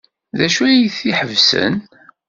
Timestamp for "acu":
0.45-0.61